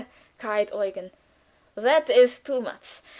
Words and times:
_"cried 0.39 0.71
Eugen. 0.71 1.11
"That 1.75 2.09
is 2.09 2.39
too 2.39 2.59
much! 2.59 3.01